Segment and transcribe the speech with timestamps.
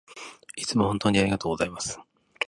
[0.55, 1.99] いつも本当にありがとうございます